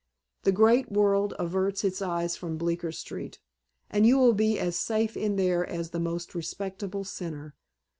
The 0.45 0.51
great 0.51 0.91
world 0.91 1.35
averts 1.37 1.83
its 1.83 2.01
eyes 2.01 2.35
from 2.35 2.57
Bleecker 2.57 2.91
Street, 2.91 3.37
and 3.87 4.03
you 4.03 4.17
will 4.17 4.33
be 4.33 4.57
as 4.57 4.75
safe 4.75 5.15
in 5.15 5.35
there 5.35 5.63
as 5.63 5.91
the 5.91 5.99
most 5.99 6.33
respectable 6.33 7.03
sinner. 7.03 7.53